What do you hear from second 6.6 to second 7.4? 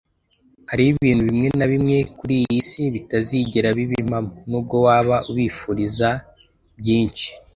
byinshi.